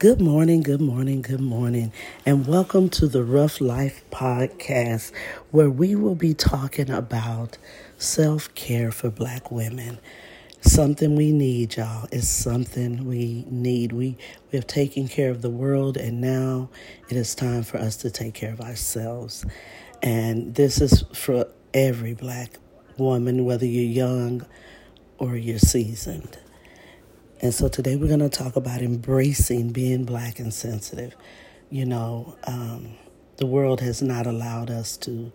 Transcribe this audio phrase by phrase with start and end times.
[0.00, 1.92] Good morning, good morning, good morning,
[2.24, 5.12] and welcome to the Ruff Life Podcast,
[5.50, 7.58] where we will be talking about
[7.98, 9.98] self care for Black women.
[10.62, 12.08] Something we need, y'all.
[12.10, 13.92] It's something we need.
[13.92, 14.16] We
[14.50, 16.70] we have taken care of the world, and now
[17.10, 19.44] it is time for us to take care of ourselves.
[20.02, 22.56] And this is for every Black
[22.96, 24.46] woman, whether you're young
[25.18, 26.38] or you're seasoned.
[27.42, 31.16] And so today we're going to talk about embracing being black and sensitive.
[31.70, 32.96] You know, um,
[33.38, 35.32] the world has not allowed us to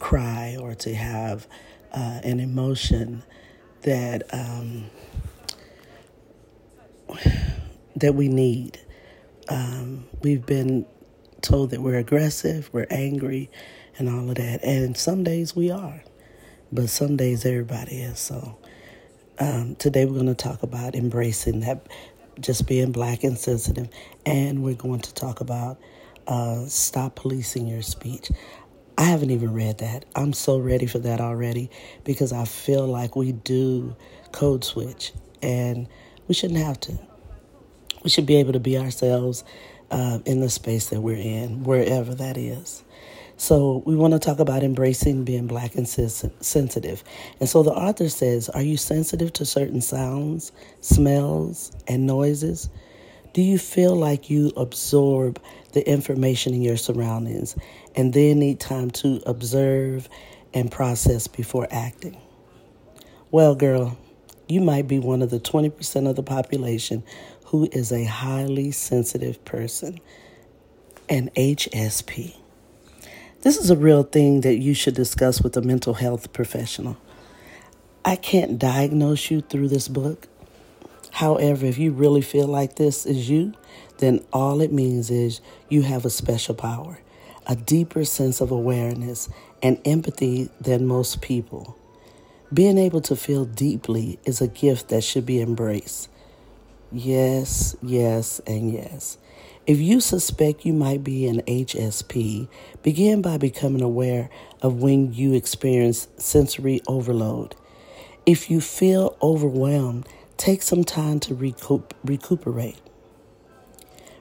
[0.00, 1.46] cry or to have
[1.92, 3.22] uh, an emotion
[3.82, 4.86] that um,
[7.94, 8.80] that we need.
[9.48, 10.86] Um, we've been
[11.40, 13.48] told that we're aggressive, we're angry,
[13.96, 14.64] and all of that.
[14.64, 16.02] And some days we are,
[16.72, 18.18] but some days everybody is.
[18.18, 18.58] So
[19.38, 21.88] um, today we're going to talk about embracing that,
[22.40, 23.88] just being black and sensitive,
[24.24, 25.78] and we're going to talk about
[26.26, 28.30] uh, stop policing your speech.
[28.96, 30.04] I haven't even read that.
[30.14, 31.70] I'm so ready for that already
[32.04, 33.96] because I feel like we do
[34.30, 35.88] code switch and
[36.28, 36.98] we shouldn't have to.
[38.04, 39.42] We should be able to be ourselves
[39.90, 42.83] uh, in the space that we're in, wherever that is.
[43.36, 47.02] So we want to talk about embracing being black and sensitive.
[47.40, 52.68] And so the author says, Are you sensitive to certain sounds, smells, and noises?
[53.32, 55.40] Do you feel like you absorb
[55.72, 57.56] the information in your surroundings
[57.96, 60.08] and then need time to observe
[60.52, 62.16] and process before acting?
[63.32, 63.98] Well, girl,
[64.48, 67.02] you might be one of the 20% of the population
[67.46, 69.98] who is a highly sensitive person,
[71.08, 72.36] an HSP.
[73.44, 76.96] This is a real thing that you should discuss with a mental health professional.
[78.02, 80.28] I can't diagnose you through this book.
[81.10, 83.52] However, if you really feel like this is you,
[83.98, 87.00] then all it means is you have a special power,
[87.46, 89.28] a deeper sense of awareness
[89.62, 91.76] and empathy than most people.
[92.50, 96.08] Being able to feel deeply is a gift that should be embraced.
[96.90, 99.18] Yes, yes, and yes.
[99.66, 102.48] If you suspect you might be an HSP,
[102.82, 104.28] begin by becoming aware
[104.60, 107.54] of when you experience sensory overload.
[108.26, 112.76] If you feel overwhelmed, take some time to recoup, recuperate.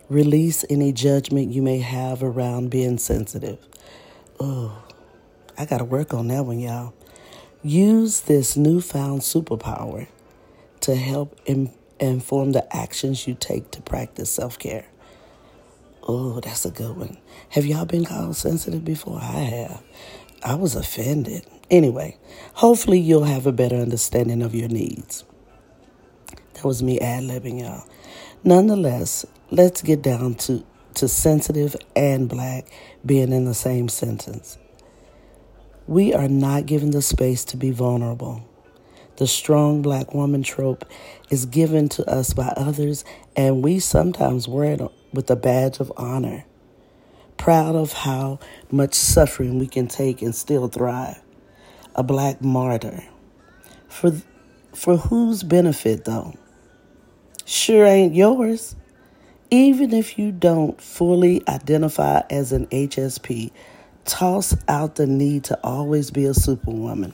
[0.08, 3.59] Release any judgment you may have around being sensitive.
[4.40, 4.82] Oh,
[5.58, 6.94] I got to work on that one, y'all.
[7.62, 10.08] Use this newfound superpower
[10.80, 14.86] to help Im- inform the actions you take to practice self care.
[16.06, 17.18] Oh, that's a good one.
[17.50, 19.19] Have y'all been called sensitive before?
[19.22, 19.81] I have.
[20.44, 21.46] I was offended.
[21.72, 22.18] Anyway,
[22.56, 25.24] hopefully you'll have a better understanding of your needs.
[26.56, 27.86] That was me ad libbing y'all.
[28.44, 30.66] Nonetheless, let's get down to,
[30.96, 32.68] to sensitive and black
[33.06, 34.58] being in the same sentence.
[35.88, 38.44] We are not given the space to be vulnerable.
[39.18, 40.85] The strong black woman trope
[41.29, 44.81] is given to us by others, and we sometimes wear it
[45.13, 46.46] with a badge of honor,
[47.38, 48.40] proud of how
[48.72, 51.22] much suffering we can take and still thrive.
[51.96, 53.03] A black martyr.
[53.88, 54.13] For,
[54.73, 56.34] for whose benefit, though?
[57.46, 58.75] Sure ain't yours.
[59.52, 63.52] Even if you don't fully identify as an HSP,
[64.06, 67.13] toss out the need to always be a superwoman.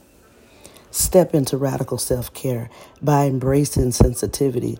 [0.92, 2.70] Step into radical self care
[3.02, 4.80] by embracing sensitivity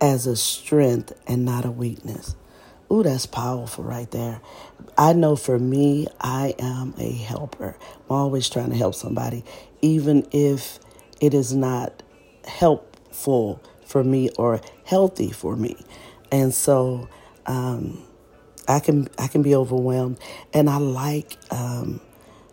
[0.00, 2.36] as a strength and not a weakness.
[2.92, 4.40] Ooh, that's powerful right there.
[4.98, 7.76] I know for me, I am a helper.
[8.08, 9.44] I'm always trying to help somebody,
[9.80, 10.78] even if
[11.20, 12.02] it is not
[12.46, 15.76] helpful for me or healthy for me.
[16.32, 17.08] And so
[17.46, 18.02] um,
[18.68, 20.18] I can I can be overwhelmed,
[20.52, 22.00] and I like um,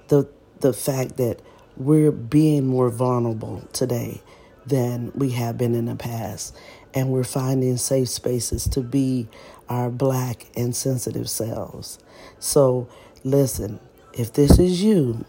[0.07, 0.27] the
[0.59, 1.41] the fact that
[1.77, 4.21] we're being more vulnerable today
[4.65, 6.57] than we have been in the past,
[6.93, 9.27] and we're finding safe spaces to be
[9.69, 11.99] our black and sensitive selves.
[12.39, 12.89] So,
[13.23, 13.79] listen,
[14.13, 15.25] if this is you,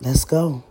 [0.00, 0.64] let's go.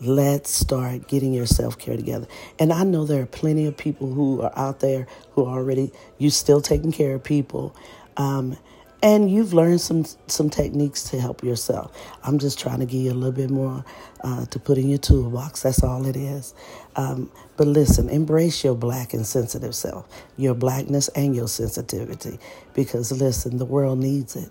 [0.00, 2.28] Let's start getting your self care together.
[2.60, 5.90] And I know there are plenty of people who are out there who are already,
[6.18, 7.74] you still taking care of people.
[8.16, 8.56] Um,
[9.02, 11.96] and you've learned some some techniques to help yourself.
[12.22, 13.84] I'm just trying to give you a little bit more
[14.24, 15.62] uh, to put in your toolbox.
[15.62, 16.54] That's all it is.
[16.96, 20.06] Um, but listen, embrace your black and sensitive self,
[20.36, 22.38] your blackness and your sensitivity,
[22.74, 24.50] because listen, the world needs it.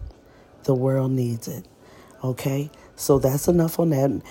[0.63, 1.67] The world needs it.
[2.23, 4.21] Okay, so that's enough on that.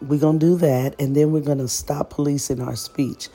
[0.00, 3.28] We're gonna do that, and then we're gonna stop policing our speech.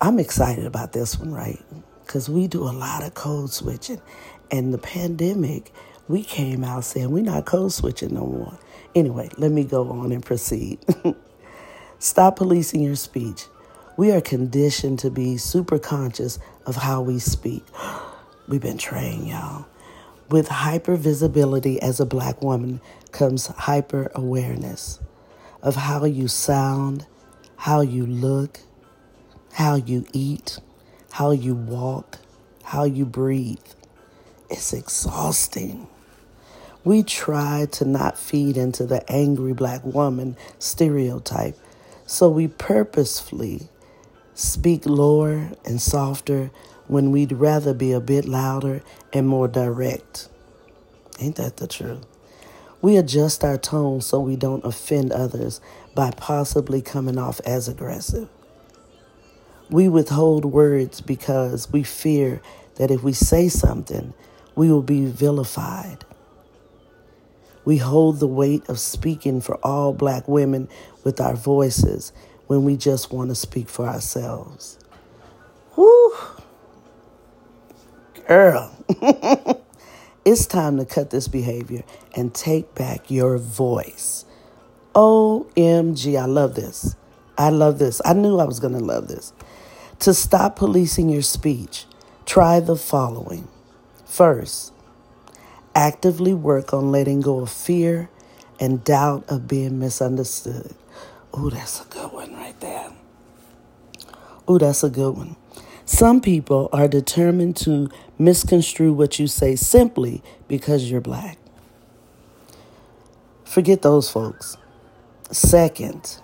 [0.00, 1.60] I'm excited about this one, right?
[2.08, 4.00] because we do a lot of code switching.
[4.50, 5.72] And the pandemic,
[6.08, 8.58] we came out saying we're not code switching no more.
[8.94, 10.78] Anyway, let me go on and proceed.
[11.98, 13.46] Stop policing your speech.
[13.96, 17.64] We are conditioned to be super conscious of how we speak.
[18.48, 19.66] We've been trained, y'all.
[20.30, 22.80] With hyper visibility as a black woman
[23.12, 25.00] comes hyper awareness
[25.62, 27.06] of how you sound,
[27.56, 28.60] how you look,
[29.52, 30.58] how you eat,
[31.12, 32.18] how you walk,
[32.62, 33.58] how you breathe.
[34.50, 35.88] It's exhausting.
[36.84, 41.56] We try to not feed into the angry black woman stereotype,
[42.06, 43.68] so we purposefully
[44.34, 46.50] speak lower and softer
[46.86, 50.28] when we'd rather be a bit louder and more direct.
[51.20, 52.06] Ain't that the truth?
[52.80, 55.60] We adjust our tone so we don't offend others
[55.94, 58.28] by possibly coming off as aggressive.
[59.68, 62.40] We withhold words because we fear
[62.76, 64.14] that if we say something,
[64.58, 66.04] we will be vilified.
[67.64, 70.68] We hold the weight of speaking for all black women
[71.04, 72.12] with our voices
[72.48, 74.80] when we just want to speak for ourselves.
[75.76, 76.16] Whew.
[78.26, 78.76] Girl,
[80.24, 81.84] it's time to cut this behavior
[82.16, 84.24] and take back your voice.
[84.92, 86.96] OMG, I love this.
[87.38, 88.02] I love this.
[88.04, 89.32] I knew I was going to love this.
[90.00, 91.86] To stop policing your speech,
[92.26, 93.46] try the following.
[94.08, 94.72] First,
[95.74, 98.08] actively work on letting go of fear
[98.58, 100.74] and doubt of being misunderstood.
[101.32, 102.90] Oh, that's a good one right there.
[104.48, 105.36] Oh, that's a good one.
[105.84, 111.38] Some people are determined to misconstrue what you say simply because you're black.
[113.44, 114.56] Forget those folks.
[115.30, 116.20] Second,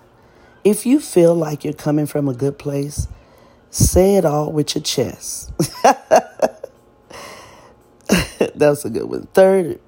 [0.65, 3.07] if you feel like you're coming from a good place,
[3.71, 5.53] say it all with your chest.
[8.55, 9.27] That's a good one.
[9.35, 9.81] Third,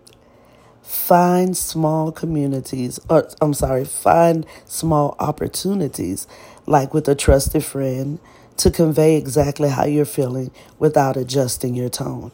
[0.82, 6.26] find small communities, or I'm sorry, find small opportunities,
[6.66, 8.18] like with a trusted friend,
[8.58, 12.32] to convey exactly how you're feeling without adjusting your tone.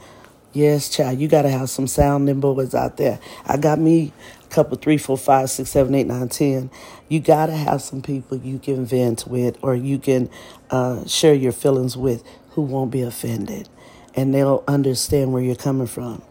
[0.52, 3.18] Yes, child, you got to have some sounding boards out there.
[3.46, 4.12] I got me
[4.44, 6.70] a couple, three, four, five, six, seven, eight, nine, ten.
[7.08, 10.28] You got to have some people you can vent with or you can
[10.70, 13.68] uh, share your feelings with who won't be offended
[14.14, 16.22] and they'll understand where you're coming from.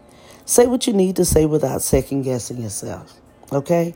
[0.44, 3.14] Say what you need to say without second guessing yourself.
[3.52, 3.94] Okay?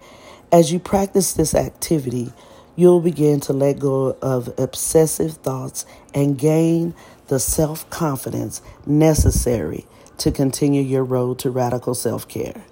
[0.53, 2.33] As you practice this activity,
[2.77, 5.85] you'll begin to let go of obsessive thoughts
[6.15, 6.95] and gain
[7.29, 9.87] the self confidence necessary
[10.19, 12.65] to continue your road to radical self care.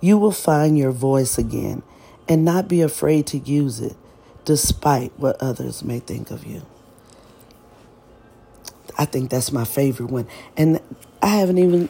[0.00, 1.82] You will find your voice again
[2.28, 3.96] and not be afraid to use it
[4.44, 6.62] despite what others may think of you.
[8.98, 10.26] I think that's my favorite one.
[10.56, 10.80] And
[11.22, 11.88] I haven't even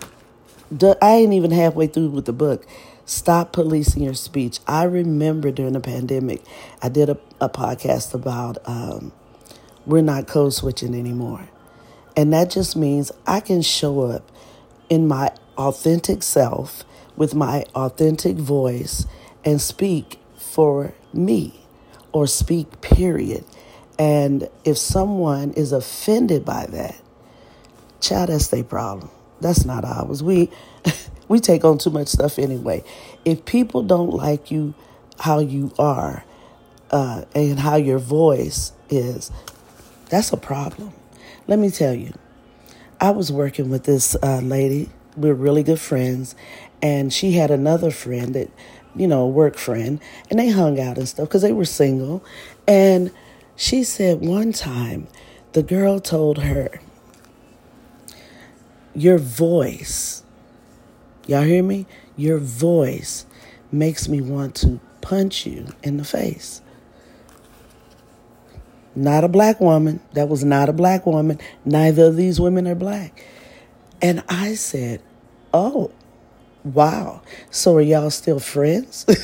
[1.00, 2.66] I ain't even halfway through with the book.
[3.04, 4.58] Stop policing your speech.
[4.66, 6.42] I remember during the pandemic,
[6.82, 9.12] I did a, a podcast about um,
[9.86, 11.48] we're not code switching anymore.
[12.16, 14.28] And that just means I can show up
[14.88, 16.82] in my authentic self
[17.16, 19.06] with my authentic voice
[19.44, 21.60] and speak for me
[22.12, 23.44] or speak, period.
[23.98, 27.00] And if someone is offended by that,
[28.00, 29.10] child, that's their problem.
[29.40, 30.22] That's not ours.
[30.22, 30.50] We
[31.28, 32.84] we take on too much stuff anyway.
[33.24, 34.74] If people don't like you
[35.18, 36.24] how you are
[36.90, 39.30] uh, and how your voice is,
[40.10, 40.92] that's a problem.
[41.46, 42.12] Let me tell you,
[43.00, 44.90] I was working with this uh, lady.
[45.16, 46.34] We we're really good friends,
[46.82, 48.50] and she had another friend that,
[48.94, 52.22] you know, a work friend, and they hung out and stuff because they were single.
[52.68, 53.10] And
[53.56, 55.08] she said one time,
[55.52, 56.80] the girl told her,
[58.94, 60.22] Your voice
[61.26, 61.86] Y'all hear me?
[62.16, 63.26] Your voice
[63.72, 66.62] makes me want to punch you in the face.
[68.94, 70.00] Not a black woman.
[70.12, 71.40] That was not a black woman.
[71.64, 73.24] Neither of these women are black.
[74.00, 75.02] And I said,
[75.52, 75.90] Oh,
[76.62, 77.22] wow.
[77.50, 79.06] So are y'all still friends?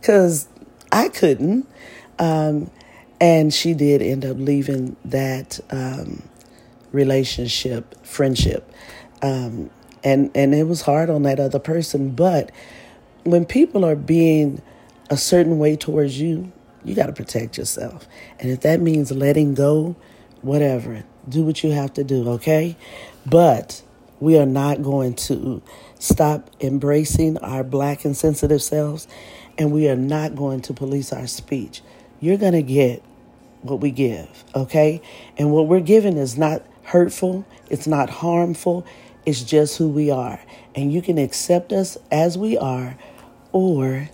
[0.00, 0.48] Because
[0.90, 1.68] I couldn't.
[2.18, 2.70] Um,
[3.20, 6.22] and she did end up leaving that um,
[6.92, 8.70] relationship, friendship.
[9.22, 9.70] Um,
[10.02, 12.50] and and it was hard on that other person but
[13.24, 14.62] when people are being
[15.10, 16.50] a certain way towards you
[16.82, 18.08] you got to protect yourself.
[18.38, 19.96] And if that means letting go
[20.42, 22.76] whatever do what you have to do okay?
[23.26, 23.82] But
[24.20, 25.62] we are not going to
[25.98, 29.06] stop embracing our black and sensitive selves
[29.58, 31.82] and we are not going to police our speech.
[32.20, 33.02] You're going to get
[33.62, 35.02] what we give okay
[35.36, 38.84] and what we're giving is not hurtful, it's not harmful,
[39.24, 40.40] it's just who we are.
[40.74, 42.96] And you can accept us as we are,
[43.52, 44.08] or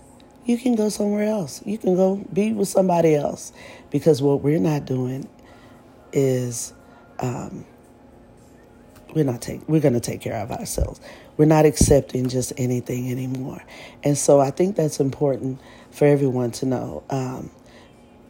[0.45, 1.61] you can go somewhere else.
[1.65, 3.51] You can go be with somebody else.
[3.89, 5.27] Because what we're not doing
[6.13, 6.71] is
[7.19, 7.65] um,
[9.13, 11.01] we're not take we're going to take care of ourselves.
[11.35, 13.63] We're not accepting just anything anymore,
[14.03, 15.59] and so I think that's important
[15.91, 17.03] for everyone to know.
[17.09, 17.51] Um,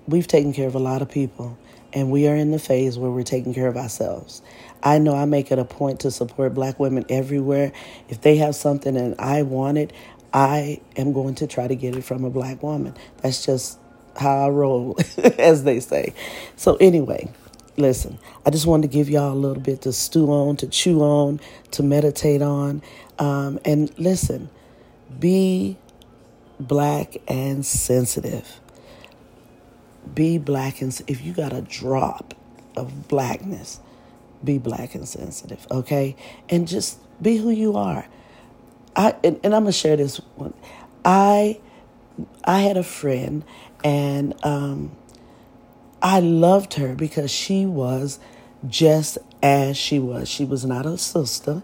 [0.08, 1.58] we've taken care of a lot of people,
[1.94, 4.42] and we are in the phase where we're taking care of ourselves.
[4.84, 7.72] I know I make it a point to support black women everywhere.
[8.10, 9.94] If they have something and I want it,
[10.34, 12.96] I am going to try to get it from a black woman.
[13.22, 13.80] That's just
[14.16, 14.98] how I roll,
[15.40, 16.14] as they say.
[16.56, 17.32] So, anyway,
[17.78, 21.02] listen, I just wanted to give y'all a little bit to stew on, to chew
[21.02, 21.40] on,
[21.72, 22.82] to meditate on.
[23.20, 24.50] Um, and listen,
[25.20, 25.78] be
[26.60, 28.60] black and sensitive.
[30.14, 32.34] Be black and if you got a drop
[32.76, 33.80] of blackness,
[34.44, 36.16] be black and sensitive, okay?
[36.50, 38.08] And just be who you are.
[38.96, 40.54] I and, and I'm gonna share this one.
[41.04, 41.60] I
[42.44, 43.44] I had a friend
[43.84, 44.96] and um,
[46.02, 48.20] I loved her because she was
[48.68, 50.28] just as she was.
[50.28, 51.64] She was not a sister.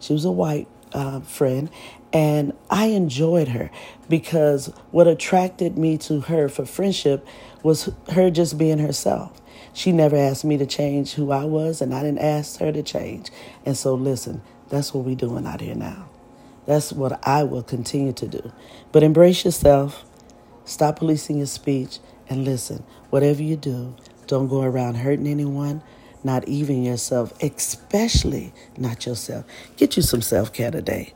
[0.00, 1.68] She was a white uh, friend,
[2.12, 3.70] and I enjoyed her
[4.08, 7.26] because what attracted me to her for friendship
[7.62, 9.40] was her just being herself.
[9.72, 12.82] She never asked me to change who I was, and I didn't ask her to
[12.82, 13.30] change.
[13.66, 16.08] And so, listen, that's what we're doing out here now.
[16.66, 18.52] That's what I will continue to do.
[18.92, 20.04] But embrace yourself,
[20.64, 21.98] stop policing your speech,
[22.28, 23.96] and listen, whatever you do,
[24.28, 25.82] don't go around hurting anyone,
[26.24, 29.44] not even yourself, especially not yourself.
[29.76, 31.14] Get you some self care today.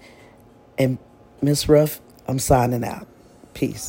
[0.79, 0.99] And
[1.43, 3.07] Miss Ruff, I'm signing out.
[3.55, 3.87] Peace.